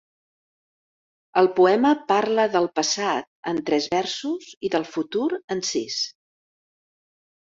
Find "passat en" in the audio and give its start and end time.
2.79-3.61